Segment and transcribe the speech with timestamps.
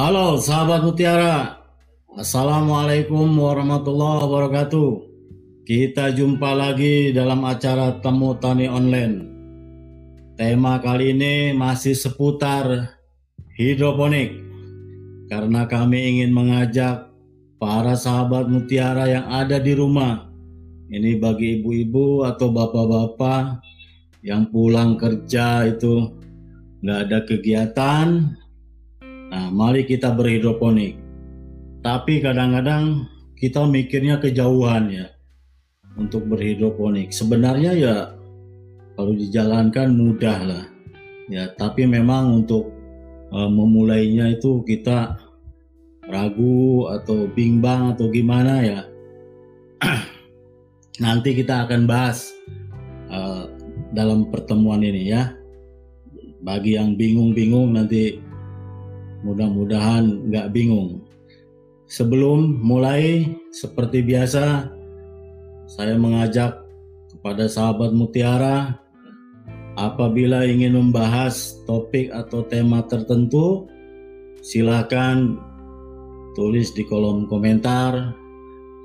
[0.00, 1.60] Halo sahabat Mutiara,
[2.16, 4.90] Assalamualaikum warahmatullahi wabarakatuh.
[5.68, 9.20] Kita jumpa lagi dalam acara Temu Tani Online.
[10.40, 12.96] Tema kali ini masih seputar
[13.60, 14.40] hidroponik,
[15.28, 17.12] karena kami ingin mengajak
[17.60, 20.32] para sahabat Mutiara yang ada di rumah.
[20.88, 23.60] Ini bagi ibu-ibu atau bapak-bapak
[24.24, 26.08] yang pulang kerja itu
[26.80, 28.39] nggak ada kegiatan,
[29.30, 30.98] Nah, mari kita berhidroponik.
[31.80, 33.06] Tapi kadang-kadang
[33.38, 35.06] kita mikirnya kejauhan ya
[35.94, 37.14] untuk berhidroponik.
[37.14, 37.96] Sebenarnya ya
[38.98, 40.64] kalau dijalankan mudah lah.
[41.30, 42.74] Ya, tapi memang untuk
[43.30, 45.14] uh, memulainya itu kita
[46.10, 48.80] ragu atau bimbang atau gimana ya.
[51.04, 52.34] Nanti kita akan bahas
[53.08, 53.46] uh,
[53.94, 55.32] dalam pertemuan ini ya.
[56.40, 58.16] Bagi yang bingung-bingung nanti
[59.20, 61.04] Mudah-mudahan nggak bingung.
[61.90, 64.70] Sebelum mulai, seperti biasa,
[65.66, 66.62] saya mengajak
[67.10, 68.78] kepada sahabat Mutiara,
[69.74, 73.66] apabila ingin membahas topik atau tema tertentu,
[74.40, 75.36] silakan
[76.38, 78.14] tulis di kolom komentar,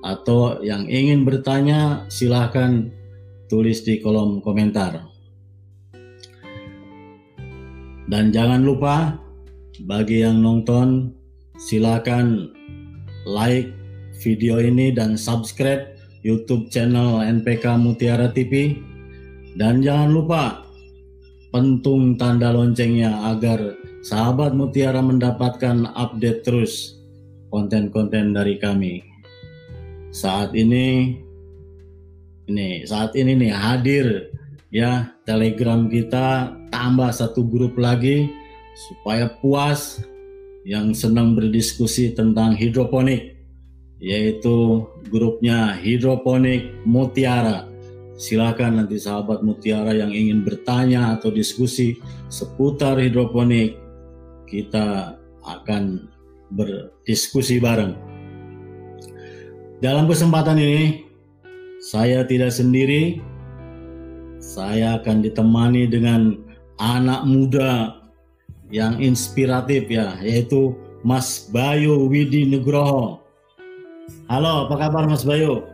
[0.05, 2.89] atau yang ingin bertanya, silahkan
[3.49, 5.01] tulis di kolom komentar.
[8.05, 9.17] Dan jangan lupa
[9.83, 11.11] bagi yang nonton,
[11.59, 12.55] silakan
[13.27, 13.67] like
[14.23, 18.79] video ini dan subscribe YouTube channel NPK Mutiara TV.
[19.55, 20.43] Dan jangan lupa
[21.51, 26.99] pentung tanda loncengnya agar sahabat Mutiara mendapatkan update terus
[27.51, 29.03] konten-konten dari kami.
[30.15, 31.15] Saat ini
[32.47, 34.31] ini saat ini nih hadir
[34.69, 38.27] ya Telegram kita tambah satu grup lagi
[38.75, 40.03] supaya puas
[40.67, 43.35] yang senang berdiskusi tentang hidroponik
[43.99, 47.67] yaitu grupnya Hidroponik Mutiara.
[48.15, 51.99] Silakan nanti sahabat Mutiara yang ingin bertanya atau diskusi
[52.31, 53.75] seputar hidroponik
[54.47, 56.07] kita akan
[56.53, 57.97] berdiskusi bareng.
[59.83, 61.03] Dalam kesempatan ini
[61.83, 63.19] saya tidak sendiri.
[64.39, 66.37] Saya akan ditemani dengan
[66.77, 68.04] anak muda
[68.73, 70.73] yang inspiratif ya, yaitu
[71.05, 73.21] Mas Bayu Widi Nugroho.
[74.25, 75.65] Halo, apa kabar Mas Bayu?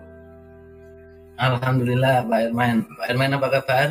[1.40, 2.84] Alhamdulillah, Pak Irman.
[3.00, 3.88] Pak Irman apa kabar?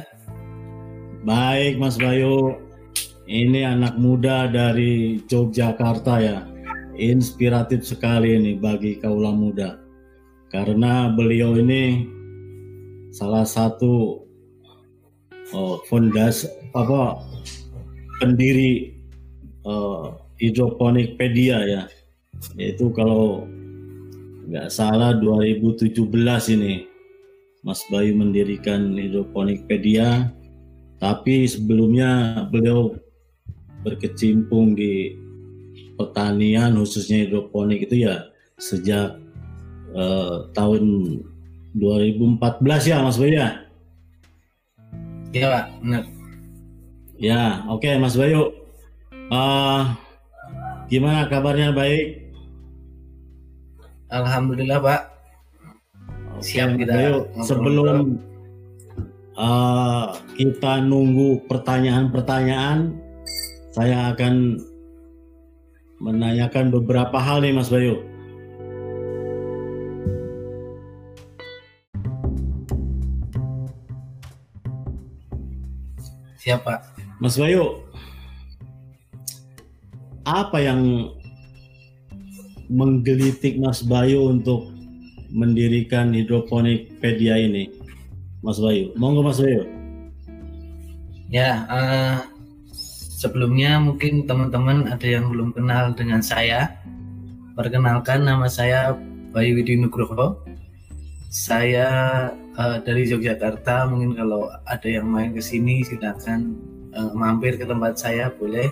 [1.25, 2.61] Baik, Mas Bayu.
[3.31, 6.39] Ini anak muda dari Yogyakarta ya.
[6.99, 9.81] Inspiratif sekali ini bagi kaula muda.
[10.51, 12.05] Karena beliau ini
[13.15, 14.27] salah satu
[15.55, 17.30] oh, fondasi apa
[18.21, 18.93] pendiri
[19.65, 21.83] uh, hidroponikpedia ya
[22.57, 23.49] yaitu kalau
[24.49, 25.97] nggak salah 2017
[26.57, 26.85] ini
[27.65, 30.29] Mas Bayu mendirikan hidroponikpedia
[31.01, 32.93] tapi sebelumnya beliau
[33.81, 35.17] berkecimpung di
[35.97, 38.29] pertanian khususnya hidroponik itu ya
[38.61, 39.17] sejak
[39.97, 41.17] uh, tahun
[41.77, 43.49] 2014 ya Mas Bayu ya?
[45.31, 46.20] Iya Pak, benar.
[47.21, 48.49] Ya, oke okay, Mas Bayu.
[49.29, 49.93] Uh,
[50.89, 52.33] gimana kabarnya baik?
[54.09, 55.01] Alhamdulillah Pak.
[56.41, 56.97] Siap kita.
[56.97, 58.17] Bayu, sebelum
[59.37, 62.97] uh, kita nunggu pertanyaan-pertanyaan,
[63.77, 64.57] saya akan
[66.01, 68.01] menanyakan beberapa hal nih Mas Bayu.
[76.41, 77.00] Siapa?
[77.21, 77.85] Mas Bayu,
[80.25, 81.13] apa yang
[82.73, 84.73] menggelitik Mas Bayu untuk
[85.29, 87.69] mendirikan hidroponik pedia ini,
[88.41, 88.97] Mas Bayu?
[88.97, 89.69] Monggo Mas Bayu.
[91.29, 92.25] Ya, uh,
[93.21, 96.73] sebelumnya mungkin teman-teman ada yang belum kenal dengan saya.
[97.53, 98.97] Perkenalkan nama saya
[99.37, 100.41] Bayu Widi Nugroho.
[101.29, 101.89] Saya
[102.57, 103.93] uh, dari Yogyakarta.
[103.93, 108.71] Mungkin kalau ada yang main ke sini silakan uh, mampir ke tempat saya boleh.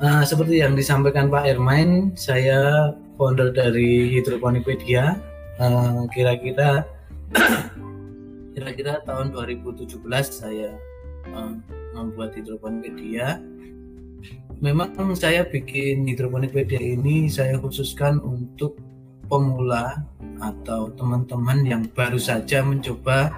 [0.00, 2.90] Uh, seperti yang disampaikan Pak Ermain, saya
[3.20, 5.18] founder dari Hidroponikpedia.
[5.60, 6.88] Uh, kira-kira
[8.56, 10.72] kira-kira tahun 2017 saya
[11.36, 11.52] uh,
[11.92, 13.42] membuat Hidroponikpedia.
[14.60, 18.80] Memang saya bikin Hidroponikpedia ini saya khususkan untuk
[19.28, 20.00] pemula
[20.40, 23.30] atau teman-teman yang baru saja mencoba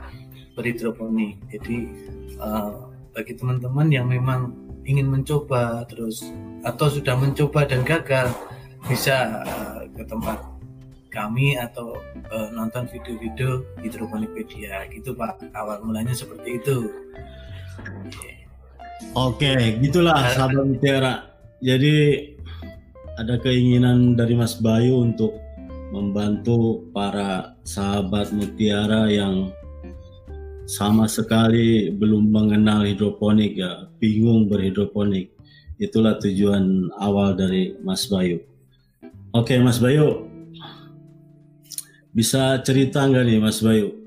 [0.55, 1.37] berhidroponik.
[1.51, 1.91] Jadi
[2.39, 4.57] uh, bagi teman-teman yang memang
[4.89, 6.27] ingin mencoba terus
[6.67, 8.33] atau sudah mencoba dan gagal
[8.89, 10.43] bisa uh, ke tempat
[11.13, 12.01] kami atau
[12.33, 14.89] uh, nonton video-video hidroponikpedia.
[14.89, 15.53] Gitu Pak.
[15.53, 16.89] Awal mulanya seperti itu.
[19.13, 19.77] Oke.
[19.85, 21.15] Gitulah sahabat mutiara.
[21.61, 22.27] Jadi
[23.21, 25.37] ada keinginan dari Mas Bayu untuk
[25.93, 29.53] membantu para sahabat mutiara yang
[30.73, 35.29] sama sekali belum mengenal hidroponik ya, bingung berhidroponik.
[35.77, 38.41] Itulah tujuan awal dari Mas Bayu.
[39.37, 40.33] Oke Mas Bayu,
[42.17, 44.01] bisa cerita nggak nih Mas Bayu?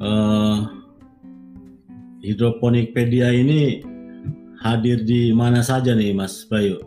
[0.00, 0.68] Uh,
[2.20, 3.80] hidroponikpedia ini
[4.60, 6.84] hadir di mana saja nih Mas Bayu?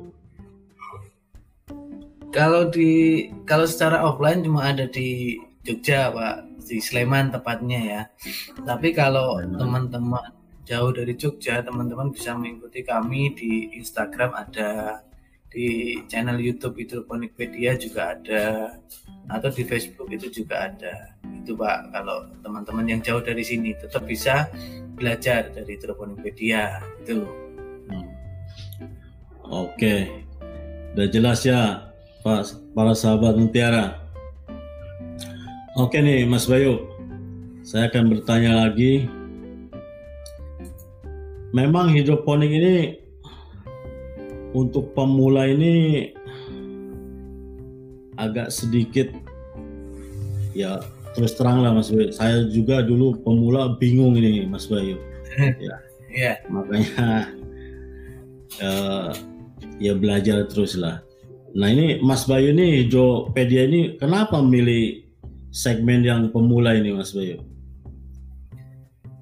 [2.29, 8.01] Kalau di kalau secara offline cuma ada di Jogja Pak, di Sleman tepatnya ya.
[8.63, 10.33] Tapi kalau teman-teman
[10.63, 15.03] jauh dari Jogja, teman-teman bisa mengikuti kami di Instagram ada,
[15.51, 18.79] di channel YouTube Hidroponikpedia juga ada,
[19.29, 21.13] atau di Facebook itu juga ada.
[21.43, 24.47] Itu Pak, kalau teman-teman yang jauh dari sini tetap bisa
[24.95, 27.27] belajar dari Hidroponikpedia itu.
[27.91, 28.07] Hmm.
[29.43, 30.07] Oke,
[30.95, 31.91] udah jelas ya
[32.23, 34.02] Pak, para sahabat Mutiara.
[35.73, 36.85] Oke nih Mas Bayu,
[37.65, 39.09] saya akan bertanya lagi.
[41.49, 43.01] Memang hidroponik ini
[44.53, 46.13] untuk pemula ini
[48.21, 49.09] agak sedikit
[50.53, 50.77] ya
[51.17, 52.13] terus terang lah Mas Bayu.
[52.13, 55.01] Saya juga dulu pemula bingung ini Mas Bayu.
[55.57, 55.81] ya.
[56.13, 56.37] Yeah.
[56.53, 57.33] Makanya
[58.61, 59.09] uh,
[59.89, 61.01] ya belajar terus lah.
[61.57, 65.02] Nah ini Mas Bayu ini Hidropedia ini kenapa memilih
[65.53, 67.37] segmen yang pemula ini Mas Bayu?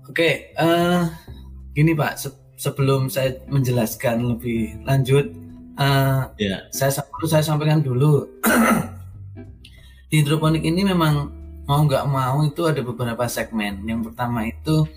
[0.08, 1.12] Oke, uh,
[1.76, 5.28] gini Pak, se sebelum saya menjelaskan lebih lanjut,
[5.76, 6.62] uh, eh, yeah.
[6.72, 8.32] saya perlu saya sampaikan dulu.
[10.12, 11.32] hidroponik ini memang
[11.66, 13.84] mau nggak mau itu ada beberapa segmen.
[13.88, 14.88] Yang pertama itu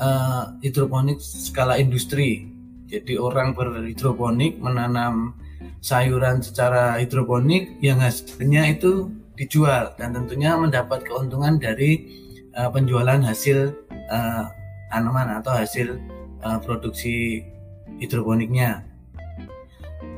[0.00, 2.48] uh, hidroponik skala industri.
[2.88, 5.36] Jadi orang berhidroponik menanam
[5.84, 12.08] sayuran secara hidroponik yang hasilnya itu dijual dan tentunya mendapat keuntungan dari
[12.56, 13.76] uh, penjualan hasil
[14.10, 14.44] uh,
[14.90, 16.00] tanaman atau hasil
[16.42, 17.44] uh, produksi
[18.00, 18.82] hidroponiknya.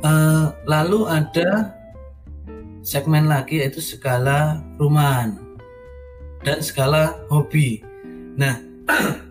[0.07, 1.75] Uh, lalu ada
[2.87, 5.37] segmen lagi yaitu skala rumahan
[6.47, 7.83] dan skala hobi.
[8.39, 8.63] Nah,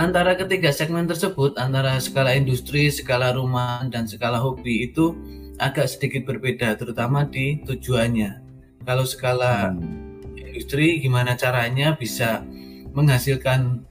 [0.00, 5.12] Antara ketiga segmen tersebut, antara skala industri, skala rumah, dan skala hobi itu
[5.60, 8.49] agak sedikit berbeda, terutama di tujuannya.
[8.90, 10.34] Kalau skala hmm.
[10.34, 12.42] industri, gimana caranya bisa
[12.90, 13.86] menghasilkan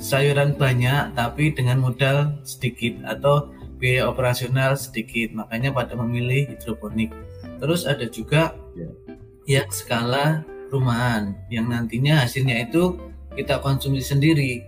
[0.00, 7.12] sayuran banyak tapi dengan modal sedikit atau biaya operasional sedikit, makanya pada memilih hidroponik.
[7.60, 8.96] Terus ada juga yeah.
[9.60, 10.40] yang skala
[10.72, 12.96] rumahan, yang nantinya hasilnya itu
[13.36, 14.64] kita konsumsi sendiri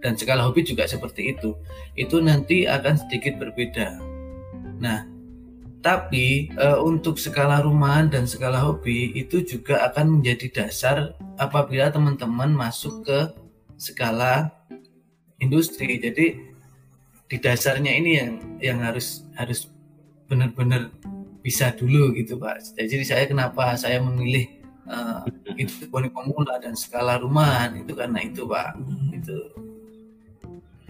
[0.00, 1.52] dan skala hobi juga seperti itu.
[1.92, 4.00] Itu nanti akan sedikit berbeda.
[4.80, 5.13] Nah,
[5.84, 12.56] tapi e, untuk skala rumahan dan skala hobi itu juga akan menjadi dasar apabila teman-teman
[12.56, 13.28] masuk ke
[13.76, 14.48] skala
[15.44, 16.00] industri.
[16.00, 16.40] Jadi
[17.28, 18.32] di dasarnya ini yang
[18.64, 19.68] yang harus harus
[20.24, 20.88] benar-benar
[21.44, 22.80] bisa dulu gitu Pak.
[22.80, 24.48] Jadi saya kenapa saya memilih
[24.88, 25.20] uh,
[25.60, 28.72] itu pemula dan skala rumahan itu karena itu Pak.
[29.12, 29.36] Itu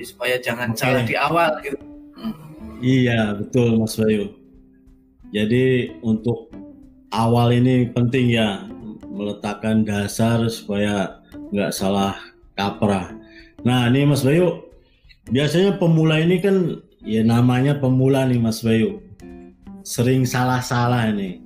[0.06, 0.78] supaya jangan okay.
[0.78, 1.82] salah di awal gitu.
[2.14, 2.34] Hmm.
[2.78, 4.43] Iya betul Mas Bayu.
[5.34, 6.54] Jadi untuk
[7.10, 8.62] awal ini penting ya
[9.10, 11.18] meletakkan dasar supaya
[11.50, 12.14] nggak salah
[12.54, 13.10] kaprah.
[13.66, 14.62] Nah ini Mas Bayu,
[15.26, 19.02] biasanya pemula ini kan ya namanya pemula nih Mas Bayu,
[19.82, 21.42] sering salah-salah ini.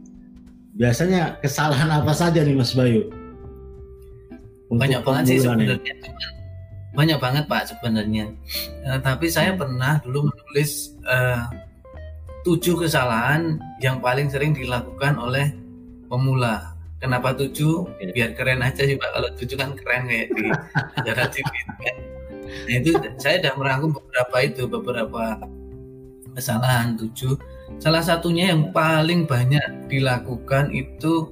[0.77, 3.09] Biasanya kesalahan apa saja nih Mas Bayu?
[4.69, 5.81] Banyak banget sih sebenarnya
[6.99, 8.35] banyak banget pak sebenarnya
[8.83, 11.47] uh, tapi saya pernah dulu menulis uh,
[12.47, 15.55] tujuh kesalahan yang paling sering dilakukan oleh
[16.07, 16.75] pemula.
[16.99, 17.87] Kenapa tujuh?
[18.11, 19.11] Biar keren aja sih pak.
[19.15, 20.51] Kalau tujuh kan keren kayak di
[20.99, 21.97] acara TV kan
[22.49, 25.37] nah itu saya sudah merangkum beberapa itu beberapa
[26.33, 27.37] kesalahan tujuh.
[27.77, 31.29] Salah satunya yang paling banyak dilakukan itu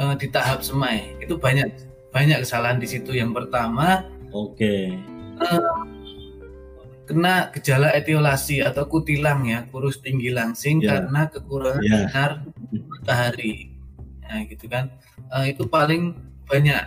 [0.00, 1.14] uh, di tahap semai.
[1.20, 1.68] Itu banyak
[2.10, 3.12] banyak kesalahan di situ.
[3.12, 4.60] Yang pertama Oke.
[4.60, 4.84] Okay.
[5.40, 5.87] Uh,
[7.08, 11.00] kena gejala etiolasi atau kutilang ya, kurus tinggi langsing yeah.
[11.00, 12.04] karena kekurangan yeah.
[12.12, 12.32] sinar
[12.68, 13.72] matahari.
[14.28, 14.92] Nah, gitu kan.
[15.32, 16.12] Uh, itu paling
[16.44, 16.84] banyak.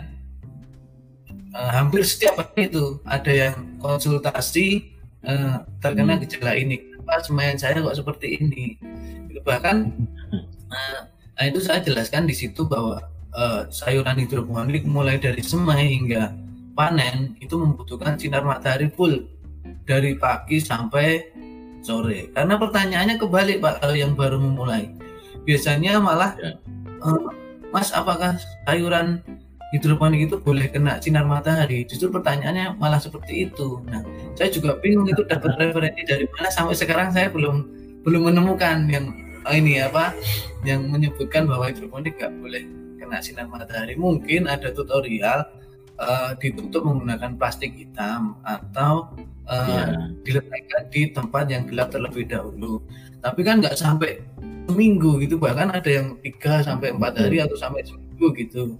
[1.52, 4.94] Uh, hampir setiap hari itu ada yang konsultasi
[5.26, 6.22] uh, terkena hmm.
[6.24, 8.80] gejala ini kenapa semen saya kok seperti ini
[9.28, 9.44] gitu.
[9.44, 9.92] bahkan
[10.72, 11.00] uh,
[11.36, 13.04] nah itu saya jelaskan di situ bahwa
[13.36, 16.32] uh, sayuran hidroponik mulai dari semai hingga
[16.72, 19.28] panen itu membutuhkan sinar matahari full
[19.84, 21.08] dari pagi sampai
[21.82, 22.30] sore.
[22.30, 24.88] Karena pertanyaannya kebalik pak kalau yang baru memulai.
[25.42, 26.54] Biasanya malah ya.
[27.02, 27.26] uh,
[27.74, 29.18] mas apakah sayuran
[29.74, 31.82] hidroponik itu boleh kena sinar matahari?
[31.84, 33.82] Justru pertanyaannya malah seperti itu.
[33.90, 34.06] Nah
[34.38, 36.48] saya juga bingung itu dapat referensi dari mana.
[36.48, 37.66] Sampai sekarang saya belum
[38.06, 39.10] belum menemukan yang
[39.42, 40.14] oh ini apa
[40.62, 42.62] yang menyebutkan bahwa hidroponik nggak boleh
[43.02, 43.98] kena sinar matahari.
[43.98, 45.42] Mungkin ada tutorial
[45.98, 49.10] uh, ditutup menggunakan plastik hitam atau
[49.48, 50.10] uh, yeah.
[50.22, 52.82] diletakkan di tempat yang gelap terlebih dahulu
[53.22, 54.22] tapi kan nggak sampai
[54.66, 58.78] seminggu gitu bahkan ada yang tiga sampai empat hari atau sampai seminggu gitu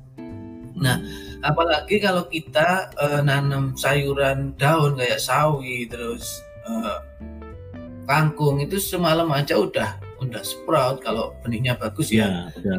[0.82, 0.98] Nah,
[1.44, 6.98] apalagi kalau kita uh, nanam sayuran daun kayak sawi terus uh,
[8.08, 12.50] kangkung itu semalam aja udah udah sprout kalau benihnya bagus ya.
[12.62, 12.78] ya, ya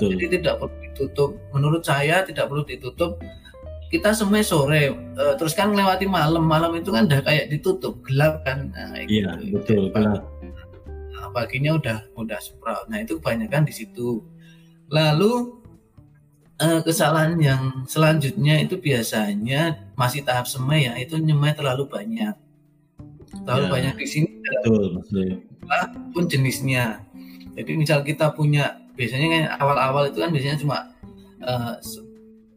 [0.00, 1.30] Jadi tidak perlu ditutup.
[1.54, 3.18] Menurut saya tidak perlu ditutup.
[3.94, 6.42] Kita semua sore uh, terus kan melewati malam.
[6.50, 8.74] Malam itu kan udah kayak ditutup gelap kan.
[8.74, 9.62] Nah, iya, gitu.
[9.62, 10.26] betul, gelap.
[11.14, 12.90] Nah, paginya udah udah sprout.
[12.90, 14.18] Nah, itu kebanyakan di situ.
[14.90, 15.62] Lalu
[16.60, 22.34] uh, kesalahan yang selanjutnya itu biasanya masih tahap semai ya itu nyemai terlalu banyak
[23.42, 25.02] terlalu ya, banyak di sini betul
[26.14, 27.02] pun jenisnya
[27.54, 30.78] jadi misal kita punya biasanya kan awal-awal itu kan biasanya cuma
[31.42, 31.74] uh,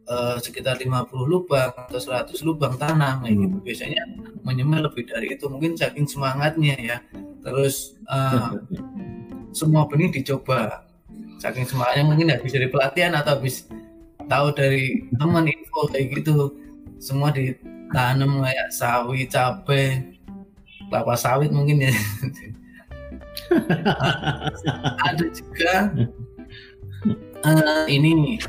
[0.08, 3.56] uh, sekitar 50 lubang atau 100 lubang tanam kayak gitu.
[3.60, 3.66] Hmm.
[3.66, 4.02] biasanya
[4.44, 6.98] menyemai lebih dari itu mungkin saking semangatnya ya.
[7.44, 8.58] Terus uh,
[9.52, 10.84] semua benih dicoba.
[11.38, 13.70] Saking semangatnya mungkin habis dari pelatihan atau habis
[14.26, 16.52] tahu dari teman info kayak gitu
[16.98, 20.18] semua ditanam kayak sawi cabe
[20.90, 21.94] kelapa sawit mungkin ya.
[25.08, 25.74] Ada juga
[27.46, 28.42] uh, ini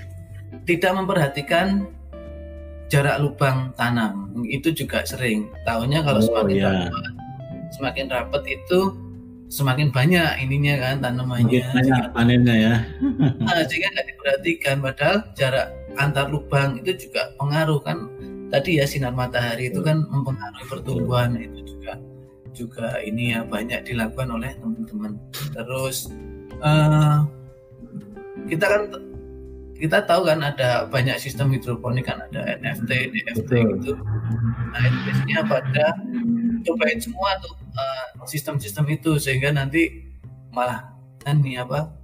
[0.68, 1.88] tidak memperhatikan
[2.92, 4.28] jarak lubang tanam.
[4.44, 5.48] Itu juga sering.
[5.64, 6.68] Tahunya kalau oh, semakin yeah.
[6.68, 7.12] rapat,
[7.72, 8.80] semakin rapat itu
[9.48, 11.64] semakin banyak ininya kan tanamannya.
[11.72, 12.74] Banyak panennya ya.
[13.48, 14.76] Nah, jika nggak diperhatikan.
[14.84, 17.98] Padahal jarak antar lubang itu juga pengaruh kan.
[18.48, 21.36] Tadi ya sinar matahari itu kan mempengaruhi pertumbuhan.
[21.40, 21.96] Itu juga
[22.52, 25.16] juga ini ya banyak dilakukan oleh teman-teman.
[25.52, 26.12] Terus
[26.60, 27.28] uh,
[28.48, 29.07] kita kan
[29.78, 33.94] kita tahu kan ada banyak sistem hidroponik kan ada NFT, DFT gitu.
[34.74, 35.86] Nah itu biasanya pada
[36.66, 40.10] cobain semua tuh eh, sistem-sistem itu sehingga nanti
[40.50, 40.90] malah
[41.22, 41.94] kan nih apa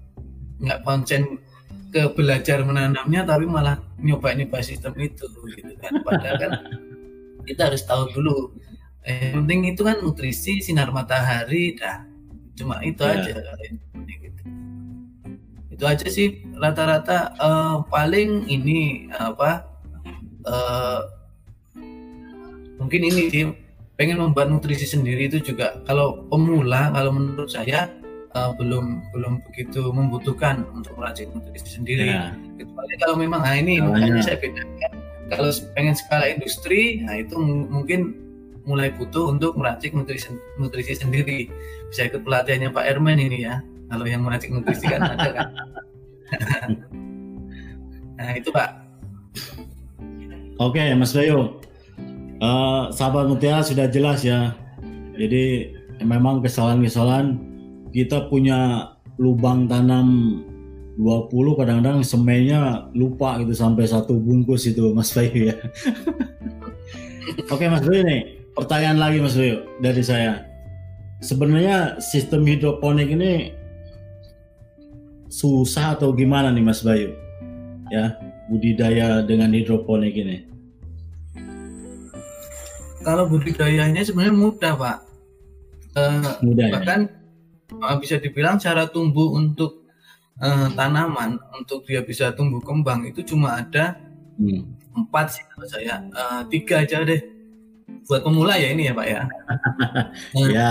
[0.63, 1.43] nggak konsen
[1.91, 6.53] ke belajar menanamnya tapi malah nyoba-nyoba sistem itu gitu kan padahal kan
[7.47, 8.51] kita harus tahu dulu
[9.07, 12.03] eh, yang penting itu kan nutrisi sinar matahari dah
[12.55, 13.19] cuma itu ya.
[13.19, 13.33] aja.
[15.75, 19.67] Itu aja sih rata-rata uh, paling ini apa
[20.47, 21.03] uh,
[22.79, 23.45] mungkin ini sih
[23.99, 25.83] pengen membuat nutrisi sendiri itu juga.
[25.87, 27.91] Kalau pemula kalau menurut saya
[28.39, 32.07] uh, belum belum begitu membutuhkan untuk meracik nutrisi sendiri.
[32.07, 32.39] Ya.
[32.55, 34.93] kecuali kalau memang nah ini oh, makanya saya bedakan.
[35.27, 37.35] Kalau pengen skala industri nah itu
[37.67, 38.15] mungkin
[38.65, 41.51] mulai butuh untuk meracik nutrisi nutrisi sendiri.
[41.91, 43.59] Bisa ikut pelatihannya Pak Ermen ini ya
[43.91, 45.49] kalau yang meracik nutrisi kan ada kan
[48.19, 48.71] nah itu Pak
[50.55, 51.65] Oke Mas Bayu
[52.45, 54.53] Uh, sahabat Mutiara sudah jelas ya.
[55.17, 55.73] Jadi
[56.03, 57.39] memang kesalahan-kesalahan
[57.95, 60.43] kita punya lubang tanam
[60.99, 65.57] 20 kadang-kadang semainya lupa gitu sampai satu bungkus itu Mas Bayu ya.
[67.55, 70.45] Oke Mas Bayu nih, pertanyaan lagi Mas Bayu dari saya.
[71.23, 73.55] Sebenarnya sistem hidroponik ini
[75.35, 77.11] susah atau gimana nih Mas Bayu?
[77.91, 78.15] Ya,
[78.47, 80.55] budidaya dengan hidroponik ini
[83.05, 84.99] kalau budidayanya sebenarnya mudah pak
[85.95, 86.73] uh, mudah, ya?
[86.73, 87.01] bahkan
[87.69, 87.95] ya?
[88.01, 89.85] bisa dibilang cara tumbuh untuk
[90.41, 94.01] uh, tanaman untuk dia bisa tumbuh kembang itu cuma ada
[94.41, 94.65] hmm.
[94.97, 97.21] empat sih kalau saya uh, tiga aja deh
[98.09, 99.23] buat pemula ya ini ya pak ya
[100.33, 100.71] uh, ya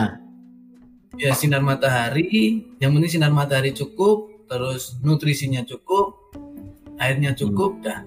[1.13, 6.19] ya sinar matahari yang penting sinar matahari cukup terus nutrisinya cukup
[7.01, 7.83] airnya cukup hmm.
[7.83, 7.99] dah.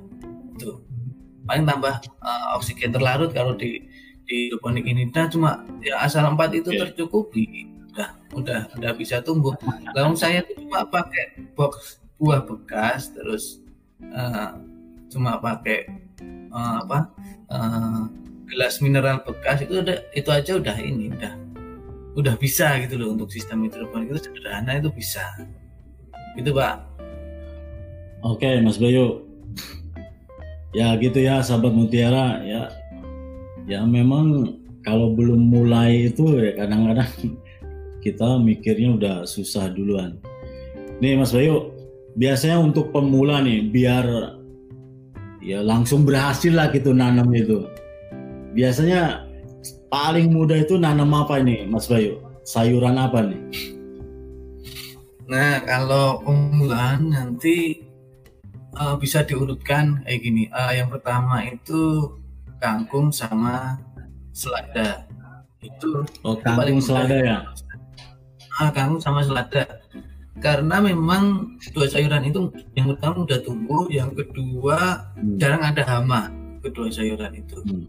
[0.57, 0.81] Itu.
[1.47, 3.87] Paling tambah uh, oksigen terlarut kalau di
[4.27, 5.07] di hidroponik ini.
[5.11, 6.87] Nah cuma ya asal empat itu yeah.
[6.87, 9.55] tercukupi udah udah udah bisa tumbuh.
[9.95, 13.63] Lalu saya tuh cuma pakai box buah bekas terus
[14.11, 14.59] uh,
[15.07, 15.87] cuma pakai
[16.51, 16.99] uh, apa
[17.49, 18.03] uh,
[18.51, 19.63] gelas mineral bekas.
[19.63, 21.33] Itu udah itu aja udah ini udah.
[22.17, 25.23] Udah bisa gitu loh untuk sistem hidroponik itu sederhana itu bisa
[26.37, 26.85] gitu pak.
[28.21, 29.25] Oke mas Bayu.
[30.77, 32.69] Ya gitu ya sahabat mutiara ya.
[33.65, 37.11] Ya memang kalau belum mulai itu ya kadang-kadang
[38.05, 40.21] kita mikirnya udah susah duluan.
[41.01, 41.73] Nih mas Bayu
[42.17, 44.37] biasanya untuk pemula nih biar
[45.41, 47.65] ya langsung berhasil lah gitu nanam itu.
[48.57, 49.29] Biasanya
[49.93, 52.25] paling mudah itu nanam apa ini Mas Bayu?
[52.47, 53.76] Sayuran apa nih
[55.27, 57.87] nah kalau pembulaan nanti
[58.79, 60.43] uh, bisa diurutkan kayak gini.
[60.53, 62.13] Uh, yang pertama itu
[62.61, 63.81] kangkung sama
[64.37, 65.09] selada.
[65.65, 67.39] Itu oh, kangkung selada ya.
[68.57, 69.65] Ah, kangkung sama selada.
[70.37, 75.41] Karena memang dua sayuran itu yang pertama udah tumbuh, yang kedua hmm.
[75.41, 76.29] jarang ada hama
[76.61, 77.57] kedua sayuran itu.
[77.65, 77.89] Hmm.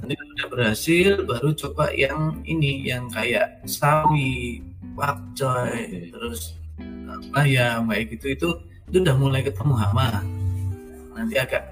[0.00, 4.64] Nanti udah berhasil, baru coba yang ini yang kayak sawi,
[4.96, 6.08] pakcoy, okay.
[6.12, 8.48] terus apa ya kayak gitu itu
[8.90, 10.22] itu udah mulai ketemu hama.
[11.14, 11.70] Nanti agak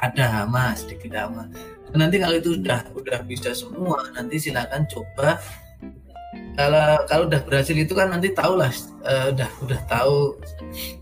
[0.00, 1.46] ada hama sedikit hama.
[1.90, 5.38] Nanti kalau itu udah udah bisa semua nanti silakan coba.
[6.54, 8.70] Kalau kalau udah berhasil itu kan nanti tahu lah
[9.02, 10.38] uh, udah udah tahu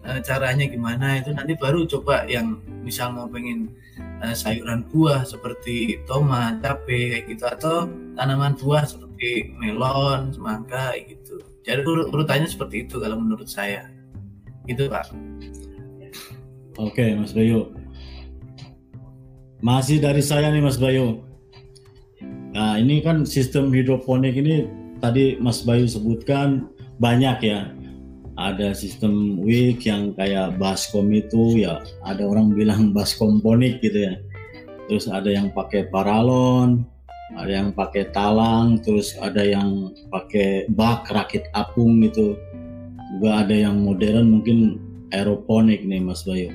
[0.07, 1.21] uh, caranya gimana.
[1.21, 3.69] Itu nanti baru coba yang misal mau pengen
[4.25, 7.45] uh, sayuran buah seperti tomat, cabai kayak gitu.
[7.45, 7.77] Atau
[8.17, 11.18] tanaman buah seperti melon, semangka gitu.
[11.69, 13.93] Jadi urutannya seperti itu kalau menurut saya.
[14.65, 15.13] Gitu Pak.
[16.81, 17.77] Oke Mas Bayu.
[19.61, 21.21] Masih dari saya nih Mas Bayu.
[22.57, 24.65] Nah ini kan sistem hidroponik ini
[25.05, 27.69] tadi Mas Bayu sebutkan banyak ya.
[28.39, 34.15] Ada sistem WIC yang kayak baskom itu ya ada orang bilang baskomponik gitu ya.
[34.89, 36.87] Terus ada yang pakai paralon,
[37.37, 42.39] ada yang pakai talang, terus ada yang pakai bak rakit apung gitu
[43.09, 44.59] juga ada yang modern mungkin
[45.13, 46.53] aeroponik nih Mas Bayu.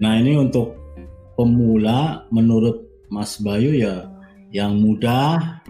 [0.00, 0.76] Nah ini untuk
[1.36, 4.08] pemula menurut Mas Bayu ya
[4.52, 5.60] yang mudah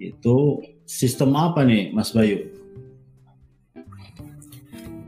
[0.00, 2.48] itu sistem apa nih Mas Bayu?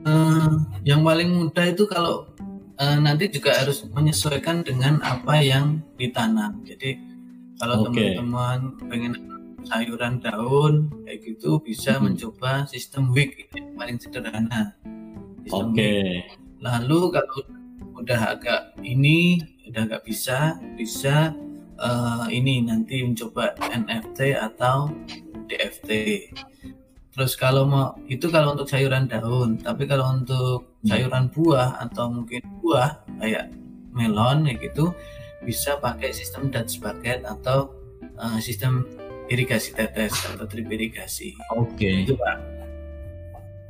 [0.05, 2.29] Uh, yang paling mudah itu kalau
[2.77, 6.61] uh, nanti juga harus menyesuaikan dengan apa yang ditanam.
[6.69, 7.14] Jadi
[7.59, 8.19] kalau okay.
[8.19, 8.59] teman-teman
[8.91, 9.13] pengen
[9.65, 12.13] sayuran daun kayak gitu bisa hmm.
[12.13, 14.77] mencoba sistem wick itu yang paling sederhana.
[15.51, 15.73] Oke.
[15.73, 16.09] Okay.
[16.61, 17.39] Lalu kalau
[18.01, 21.33] udah agak ini udah agak bisa bisa
[21.81, 24.93] uh, ini nanti mencoba NFT atau
[25.49, 25.91] DFT.
[27.15, 30.91] Terus kalau mau itu kalau untuk sayuran daun, tapi kalau untuk hmm.
[30.91, 33.55] sayuran buah atau mungkin buah kayak
[33.95, 34.91] melon kayak gitu
[35.45, 37.71] bisa pakai sistem Dutch bucket atau
[38.19, 38.89] uh, sistem
[39.29, 41.33] irigasi tetes atau drip irigasi.
[41.57, 41.77] Oke.
[41.77, 41.97] Okay.
[42.05, 42.37] Itu pak.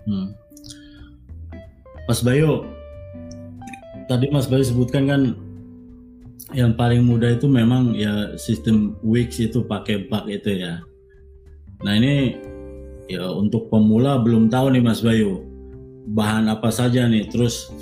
[0.05, 0.29] Hmm.
[2.05, 2.69] Mas Bayu,
[4.11, 5.23] tadi Mas Bayu sebutkan kan
[6.53, 10.85] yang paling mudah itu memang ya sistem Wix itu pakai bak itu ya.
[11.81, 12.37] Nah ini
[13.09, 15.41] ya untuk pemula belum tahu nih Mas Bayu
[16.13, 17.27] bahan apa saja nih.
[17.33, 17.73] Terus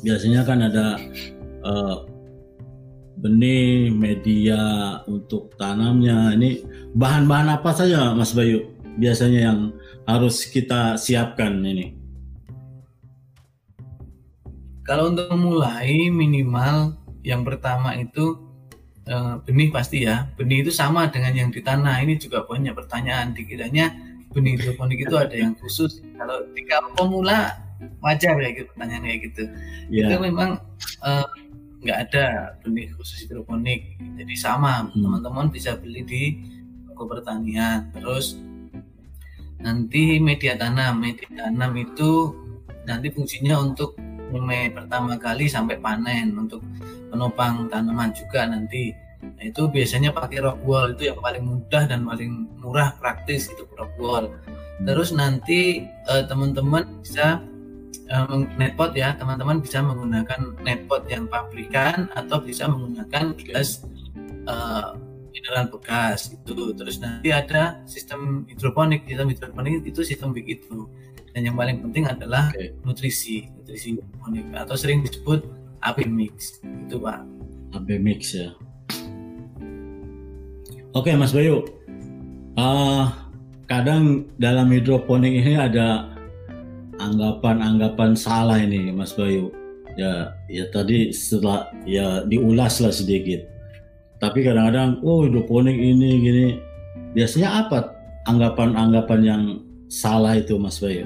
[0.00, 0.96] biasanya kan ada
[1.62, 2.08] uh,
[3.22, 4.60] benih, media
[5.06, 6.34] untuk tanamnya.
[6.34, 8.66] Ini bahan-bahan apa saja Mas Bayu
[8.98, 9.58] biasanya yang
[10.04, 11.94] harus kita siapkan ini?
[14.82, 18.42] Kalau untuk memulai minimal yang pertama itu
[19.06, 20.26] eh, benih pasti ya.
[20.34, 22.02] Benih itu sama dengan yang di tanah.
[22.02, 23.30] Ini juga banyak pertanyaan.
[23.30, 23.94] Dikiranya
[24.34, 26.02] benih hidroponik itu ada yang khusus.
[26.18, 27.54] Kalau jika pemula
[28.02, 29.42] wajar ya gitu pertanyaan kayak gitu.
[29.86, 30.10] Yeah.
[30.10, 30.58] Itu memang
[31.06, 31.26] eh,
[31.82, 33.98] nggak ada benih khusus hidroponik.
[33.98, 35.02] Jadi sama hmm.
[35.02, 36.22] teman-teman bisa beli di
[36.86, 37.90] toko pertanian.
[37.90, 38.38] Terus
[39.58, 41.02] nanti media tanam.
[41.02, 42.30] Media tanam itu
[42.86, 43.98] nanti fungsinya untuk
[44.32, 46.64] mulai pertama kali sampai panen untuk
[47.12, 48.94] penopang tanaman juga nanti.
[49.22, 53.66] Nah, itu biasanya pakai rock wall itu yang paling mudah dan paling murah praktis itu
[53.74, 54.24] rock wall.
[54.82, 57.38] Terus nanti eh, teman-teman bisa
[58.10, 63.84] um, netpot ya teman-teman bisa menggunakan netpot yang pabrikan atau bisa menggunakan gelas
[64.48, 64.96] uh,
[65.32, 70.88] mineral bekas itu terus nanti ada sistem hidroponik sistem hidroponik itu sistem begitu.
[71.32, 72.76] Dan yang paling penting adalah okay.
[72.84, 75.40] nutrisi nutrisi hidroponik atau sering disebut
[75.80, 76.60] AB mix.
[76.86, 77.24] Itu pak.
[77.72, 78.52] AB mix ya.
[80.92, 81.64] Oke okay, Mas Bayu.
[82.52, 83.08] Uh,
[83.64, 86.11] kadang dalam hidroponik ini ada
[87.10, 89.50] anggapan-anggapan salah ini Mas Bayu.
[89.98, 93.48] Ya, ya tadi setelah ya diulas lah sedikit.
[94.22, 96.46] tapi kadang-kadang oh hidroponik ini gini
[97.10, 97.90] biasanya apa
[98.30, 99.42] anggapan-anggapan yang
[99.90, 101.04] salah itu Mas Bayu?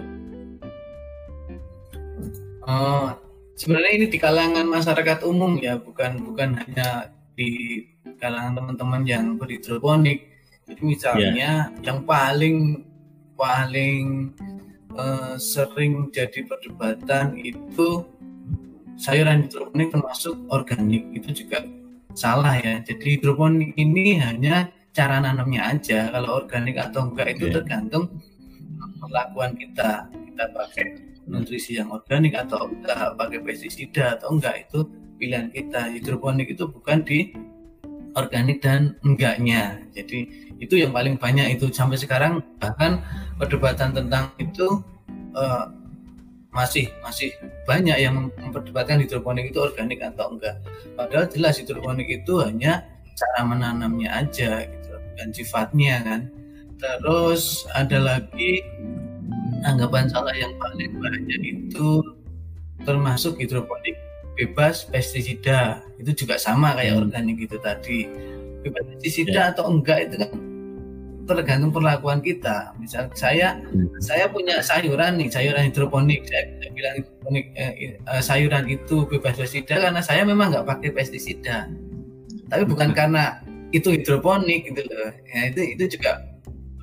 [2.66, 3.14] Oh,
[3.54, 7.82] sebenarnya ini di kalangan masyarakat umum ya, bukan bukan hanya di
[8.18, 10.34] kalangan teman-teman yang berhidroponik.
[10.66, 11.84] Jadi misalnya yeah.
[11.86, 12.82] yang paling
[13.38, 14.34] paling
[14.96, 18.04] uh, sering jadi perdebatan itu
[18.96, 21.64] sayuran hidroponik termasuk organik itu juga
[22.16, 22.80] salah ya.
[22.80, 26.08] Jadi hidroponik ini hanya cara nanamnya aja.
[26.08, 27.54] Kalau organik atau enggak itu yeah.
[27.60, 28.04] tergantung
[28.98, 30.08] perlakuan kita.
[30.08, 30.86] Kita pakai
[31.28, 34.88] nutrisi yang organik atau enggak, pakai pestisida atau enggak itu
[35.20, 35.92] pilihan kita.
[35.92, 37.36] Hidroponik itu bukan di
[38.16, 39.84] organik dan enggaknya.
[39.92, 43.04] Jadi itu yang paling banyak itu sampai sekarang bahkan
[43.36, 44.80] perdebatan tentang itu
[45.36, 45.68] uh,
[46.56, 47.36] masih masih
[47.68, 50.56] banyak yang memperdebatkan hidroponik itu organik atau enggak.
[50.96, 56.20] Padahal jelas hidroponik itu hanya cara menanamnya aja gitu dan sifatnya kan.
[56.80, 58.64] Terus ada lagi
[59.68, 62.00] anggapan salah yang paling banyak itu
[62.88, 63.96] termasuk hidroponik
[64.36, 67.02] bebas pestisida itu juga sama kayak hmm.
[67.08, 67.98] organik itu tadi
[68.60, 69.50] bebas pestisida yeah.
[69.52, 70.30] atau enggak itu kan
[71.26, 72.72] tergantung perlakuan kita.
[72.78, 73.98] Misal saya hmm.
[73.98, 76.24] saya punya sayuran nih, sayuran hidroponik.
[76.30, 81.66] Saya, bilang hidroponik eh, eh, sayuran itu bebas pestisida karena saya memang nggak pakai pestisida.
[82.46, 82.96] Tapi bukan hmm.
[82.96, 83.24] karena
[83.74, 85.10] itu hidroponik gitu loh.
[85.34, 86.22] Ya, itu itu juga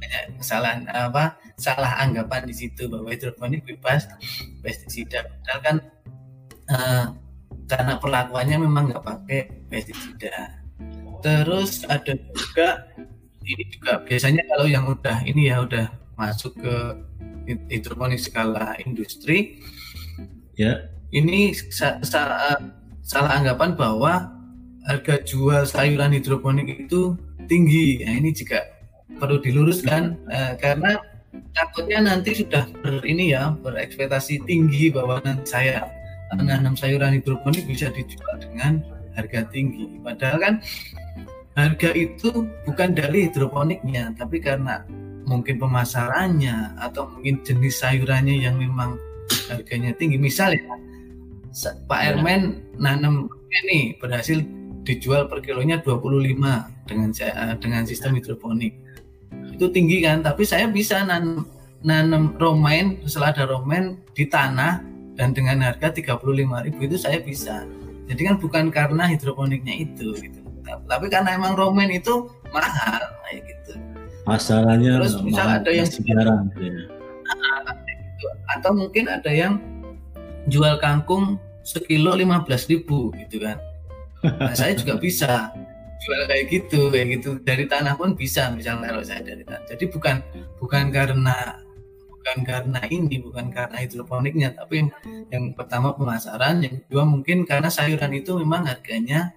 [0.04, 4.06] banyak kesalahan apa salah anggapan di situ bahwa hidroponik bebas
[4.60, 5.24] pestisida.
[5.24, 5.76] Padahal kan
[6.68, 7.06] eh,
[7.72, 10.60] karena perlakuannya memang nggak pakai pestisida.
[11.24, 12.84] Terus ada juga
[13.44, 16.76] ini juga biasanya kalau yang udah ini ya udah masuk ke
[17.68, 19.60] hidroponik skala industri,
[20.56, 22.56] ya ini sa sa
[23.04, 24.32] salah anggapan bahwa
[24.88, 27.16] harga jual sayuran hidroponik itu
[27.52, 28.04] tinggi.
[28.04, 28.64] Nah, ini juga
[29.20, 31.00] perlu diluruskan uh, karena
[31.54, 35.86] takutnya nanti sudah ber, ini ya berekspektasi tinggi bahwa nanti saya
[36.34, 38.82] menanam sayuran hidroponik bisa dijual dengan
[39.14, 40.02] harga tinggi.
[40.02, 40.54] Padahal kan
[41.54, 44.86] harga itu bukan dari hidroponiknya, tapi karena
[45.24, 49.00] mungkin pemasarannya atau mungkin jenis sayurannya yang memang
[49.48, 50.20] harganya tinggi.
[50.20, 50.66] Misalnya
[51.88, 52.18] Pak ya.
[52.18, 53.30] Ermen nanam
[53.64, 54.42] ini berhasil
[54.84, 57.10] dijual per kilonya 25 dengan
[57.62, 58.74] dengan sistem hidroponik.
[59.54, 61.46] Itu tinggi kan, tapi saya bisa nanam
[61.84, 64.82] nanam romain setelah ada romain di tanah
[65.14, 67.68] dan dengan harga 35.000 itu saya bisa.
[68.10, 70.43] Jadi kan bukan karena hidroponiknya itu gitu.
[70.88, 73.74] Tapi karena emang romen itu mahal kayak gitu.
[74.24, 76.84] Masalahnya terus misal ada yang sekarang gitu ya.
[77.86, 78.26] gitu.
[78.58, 79.60] Atau mungkin ada yang
[80.48, 82.88] jual kangkung sekilo 15.000
[83.28, 83.58] gitu kan.
[84.24, 85.52] Nah, saya juga bisa
[86.04, 89.86] jual kayak gitu kayak gitu dari tanah pun bisa misalnya kalau saya dari tanah jadi
[89.88, 90.16] bukan
[90.60, 91.64] bukan karena
[92.12, 94.90] bukan karena ini bukan karena hidroponiknya tapi yang,
[95.32, 99.32] yang pertama pemasaran yang kedua mungkin karena sayuran itu memang harganya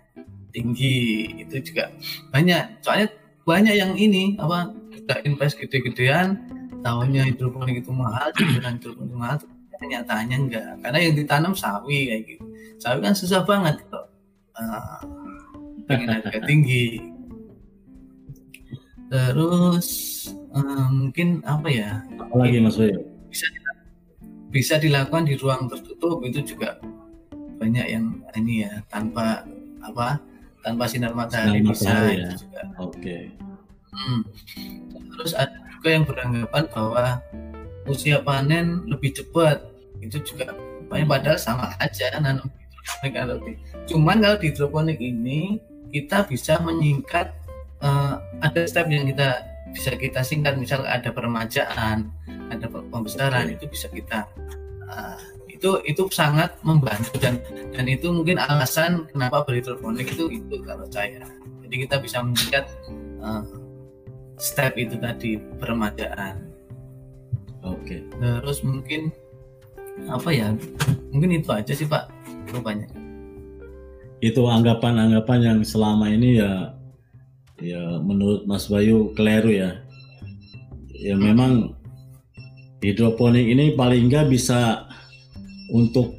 [0.56, 0.96] tinggi
[1.44, 1.92] itu juga
[2.32, 2.80] banyak.
[2.80, 3.12] Soalnya
[3.44, 6.40] banyak yang ini apa kita invest gede-gedean
[6.80, 9.36] tahunnya hidroponik itu mahal sayuran hidroponik mahal
[9.76, 10.70] kenyataannya enggak.
[10.80, 12.44] Karena yang ditanam sawi kayak gitu.
[12.80, 14.08] Sawi kan susah banget kalau
[14.56, 15.00] uh,
[15.84, 17.12] pengen harga tinggi.
[19.12, 19.88] Terus
[20.56, 22.00] uh, mungkin apa ya?
[22.16, 23.46] Apalagi Mas Bayu bisa
[24.48, 26.80] bisa dilakukan di ruang tertutup itu juga
[27.60, 29.44] banyak yang ini ya tanpa
[29.84, 30.16] apa
[30.66, 32.30] tanpa sinar matahari sinar bisa ya.
[32.34, 33.22] juga oke okay.
[33.94, 34.20] hmm.
[35.14, 37.06] terus ada juga yang beranggapan bahwa
[37.86, 39.62] usia panen lebih cepat
[40.02, 40.50] itu juga
[40.90, 42.50] padahal sama aja nanam
[43.02, 43.38] hidroponik atau
[43.86, 45.62] cuman kalau di hidroponik ini
[45.94, 47.30] kita bisa menyingkat
[47.82, 52.10] uh, ada step yang kita bisa kita singkat misal ada peremajaan
[52.50, 54.26] ada pembesaran itu bisa kita
[54.90, 55.18] uh,
[55.56, 57.16] itu itu sangat membantu.
[57.16, 57.40] Dan
[57.72, 61.24] dan itu mungkin alasan kenapa berhidroponik itu itu kalau saya.
[61.64, 62.68] Jadi kita bisa menyingkat
[63.24, 63.42] uh,
[64.36, 66.56] step itu tadi peremajaan
[67.66, 67.82] oke.
[67.82, 68.00] Okay.
[68.20, 69.10] terus mungkin
[70.06, 70.52] apa ya
[71.10, 72.08] mungkin itu aja sih pak
[72.52, 72.86] rupanya.
[74.22, 76.72] Itu anggapan-anggapan yang selama ini ya
[77.60, 79.70] ya menurut Mas Bayu keliru ya.
[80.96, 81.76] Ya memang
[82.80, 84.88] hidroponik ini paling nggak bisa
[85.70, 86.18] untuk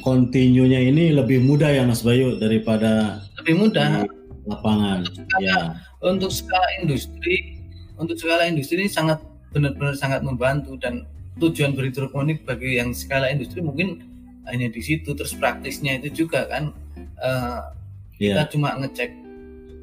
[0.00, 4.08] kontinunya ini lebih mudah ya Mas Bayu daripada lebih mudah.
[4.42, 5.06] lapangan.
[5.06, 5.58] Untuk skala, ya.
[6.02, 7.62] untuk skala industri
[8.02, 9.22] untuk skala industri ini sangat
[9.54, 11.06] benar-benar sangat membantu dan
[11.38, 14.02] tujuan berhidroponik bagi yang skala industri mungkin
[14.50, 16.74] hanya di situ terus praktisnya itu juga kan
[17.22, 17.70] uh,
[18.18, 18.42] yeah.
[18.42, 19.14] kita cuma ngecek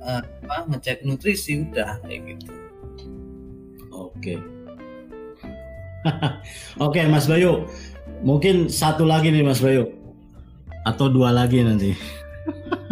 [0.03, 2.51] uh, apa ngecek nutrisi udah kayak gitu.
[3.95, 4.35] Oke.
[6.85, 7.63] Oke Mas Bayu
[8.23, 9.91] mungkin satu lagi nih Mas Bayu.
[10.87, 11.91] Atau dua lagi nanti.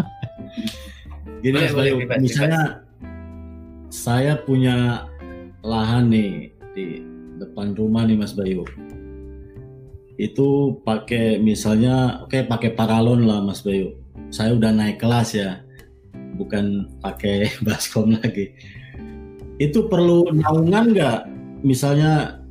[1.43, 2.61] Gini boleh, Mas Bayu boleh, misalnya
[3.87, 5.07] saya punya
[5.63, 6.85] lahan nih di
[7.39, 8.63] depan rumah nih Mas Bayu.
[10.17, 13.95] Itu pakai misalnya oke okay, pakai paralon lah Mas Bayu.
[14.33, 15.61] Saya udah naik kelas ya
[16.35, 18.51] bukan pakai baskom lagi.
[19.57, 21.19] Itu perlu naungan nggak?
[21.65, 22.41] Misalnya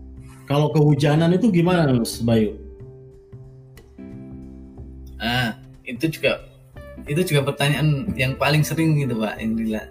[0.50, 2.65] kalau kehujanan itu gimana Mas Bayu
[5.26, 6.46] ah itu juga
[7.10, 9.82] itu juga pertanyaan yang paling sering gitu Pak Indila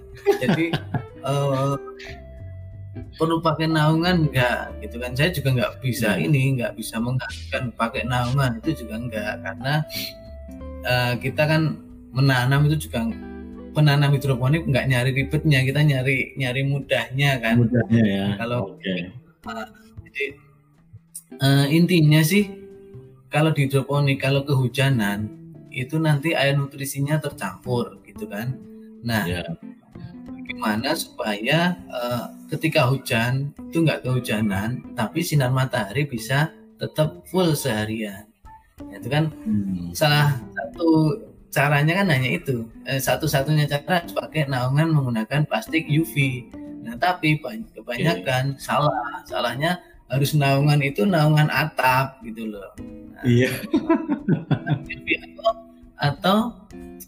[0.41, 0.73] jadi
[1.21, 1.75] uh,
[3.19, 6.25] perlu pakai naungan enggak gitu kan saya juga nggak bisa hmm.
[6.25, 9.73] ini nggak bisa menggantikan pakai naungan itu juga enggak karena
[10.87, 11.61] uh, kita kan
[12.15, 13.11] menanam itu juga
[13.75, 19.11] penanam hidroponik nggak nyari ribetnya kita nyari nyari mudahnya kan mudahnya ya kalau okay.
[19.47, 19.67] uh,
[20.07, 20.25] jadi
[21.43, 22.64] uh, intinya sih
[23.35, 25.27] kalau di hidroponik kalau kehujanan
[25.67, 28.55] itu nanti air nutrisinya tercampur gitu kan?
[29.03, 29.51] Nah yeah
[30.45, 38.29] gimana supaya uh, ketika hujan itu nggak kehujanan tapi sinar matahari bisa tetap full seharian.
[38.93, 39.91] Itu kan hmm.
[39.91, 41.19] salah satu
[41.51, 42.67] caranya kan hanya itu.
[42.87, 46.45] Eh, satu-satunya cara pakai naungan menggunakan plastik UV
[46.85, 47.41] nah tapi
[47.73, 48.61] kebanyakan okay.
[48.61, 49.25] salah.
[49.25, 52.71] Salahnya harus naungan itu naungan atap gitu loh.
[53.13, 53.49] Nah, iya.
[55.17, 55.49] atau,
[55.97, 56.37] atau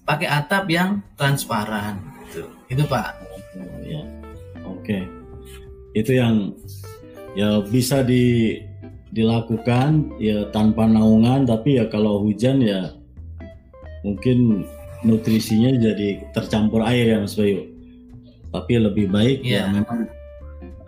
[0.07, 2.49] pakai atap yang transparan gitu.
[2.71, 3.13] Itu pak.
[3.85, 4.01] Ya
[4.65, 5.05] oke.
[5.93, 6.53] Itu yang
[7.37, 8.57] ya bisa di
[9.13, 12.91] dilakukan ya tanpa naungan tapi ya kalau hujan ya
[14.03, 14.67] mungkin
[15.05, 17.69] nutrisinya jadi tercampur air ya Mas Bayu.
[18.49, 19.69] Tapi lebih baik yeah.
[19.69, 19.73] ya iya.
[19.83, 19.99] memang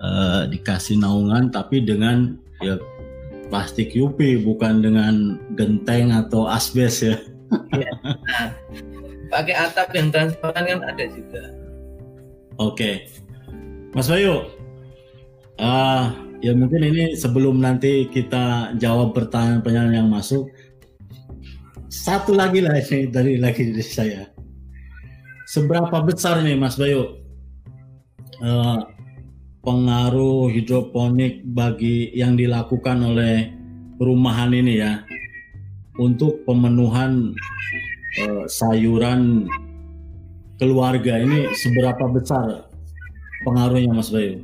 [0.10, 2.34] uh, dikasih naungan tapi dengan
[2.66, 2.82] ya
[3.54, 7.18] plastik UV bukan dengan genteng atau asbes ya.
[7.74, 7.92] ya.
[8.04, 8.50] Nah,
[9.30, 11.44] pakai atap yang transparan kan ada juga.
[12.60, 13.08] Oke,
[13.96, 14.52] Mas Bayu,
[15.58, 16.04] uh,
[16.44, 20.52] ya mungkin ini sebelum nanti kita jawab pertanyaan-pertanyaan yang masuk,
[21.88, 24.28] satu lagi lah ini dari lagi dari saya.
[25.50, 27.18] Seberapa besar nih Mas Bayu
[28.46, 28.80] uh,
[29.60, 33.52] pengaruh hidroponik bagi yang dilakukan oleh
[34.00, 35.04] perumahan ini ya
[36.00, 37.36] untuk pemenuhan
[38.24, 39.52] uh, sayuran
[40.56, 42.68] keluarga ini seberapa besar
[43.44, 44.44] pengaruhnya Mas Bayu?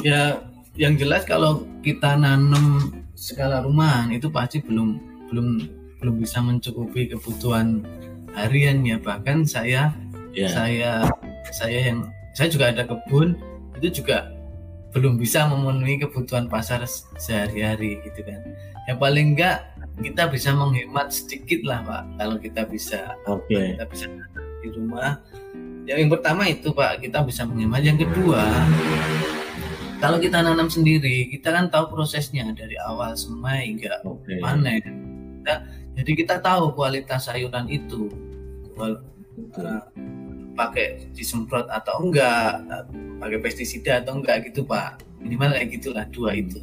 [0.00, 0.40] Ya,
[0.76, 4.96] yang jelas kalau kita nanam skala rumahan itu pasti belum
[5.28, 5.48] belum
[6.00, 7.84] belum bisa mencukupi kebutuhan
[8.32, 9.92] harian ya bahkan saya
[10.32, 10.48] yeah.
[10.48, 10.90] saya
[11.52, 13.34] saya yang saya juga ada kebun
[13.80, 14.30] itu juga
[14.90, 16.82] belum bisa memenuhi kebutuhan pasar
[17.14, 18.42] sehari-hari gitu kan.
[18.90, 23.76] Yang paling enggak kita bisa menghemat sedikit lah pak kalau kita bisa okay.
[23.76, 24.06] kita bisa
[24.64, 25.20] di rumah
[25.84, 28.40] yang, yang pertama itu pak kita bisa menghemat yang kedua
[30.00, 34.40] kalau kita nanam sendiri kita kan tahu prosesnya dari awal semai hingga okay.
[34.40, 34.80] panen
[35.40, 35.54] kita,
[36.00, 38.08] jadi kita tahu kualitas sayuran itu
[38.80, 38.96] uh,
[40.60, 42.68] pakai disemprot atau enggak
[43.16, 46.60] pakai pestisida atau enggak gitu pak minimal kayak gitulah dua itu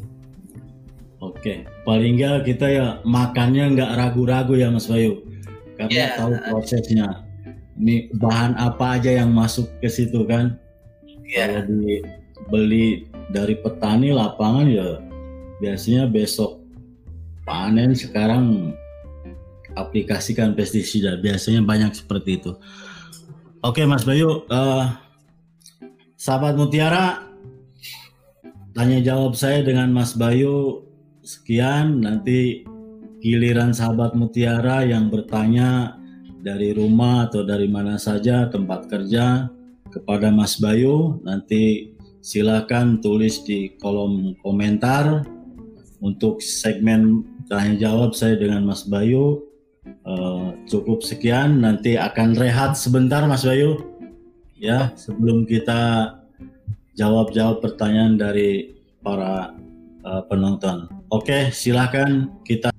[1.17, 5.25] Oke, paling enggak kita ya makannya nggak ragu-ragu ya Mas Bayu,
[5.73, 6.13] karena yeah.
[6.13, 7.25] tahu prosesnya.
[7.73, 10.61] Ini bahan apa aja yang masuk ke situ kan?
[11.25, 11.65] Yeah.
[11.65, 15.01] Kalau dibeli dari petani lapangan ya
[15.57, 16.61] biasanya besok
[17.49, 18.77] panen sekarang
[19.73, 22.53] aplikasikan pestisida biasanya banyak seperti itu.
[23.67, 24.95] Oke Mas Bayu, uh,
[26.15, 27.27] sahabat Mutiara,
[28.71, 30.87] tanya jawab saya dengan Mas Bayu.
[31.19, 32.63] Sekian nanti
[33.19, 35.99] giliran sahabat Mutiara yang bertanya
[36.39, 39.51] dari rumah atau dari mana saja tempat kerja
[39.91, 41.19] kepada Mas Bayu.
[41.27, 41.91] Nanti
[42.23, 45.27] silakan tulis di kolom komentar.
[45.99, 49.46] Untuk segmen tanya jawab saya dengan Mas Bayu
[50.05, 53.81] uh, cukup sekian nanti akan rehat sebentar Mas Bayu
[54.57, 56.13] ya sebelum kita
[56.97, 58.73] jawab-jawab pertanyaan dari
[59.05, 59.53] para
[60.03, 60.89] uh, penonton.
[61.07, 62.73] Oke, silakan kita